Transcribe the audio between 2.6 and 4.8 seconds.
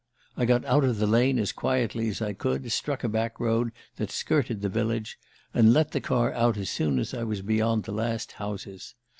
struck a back road that skirted the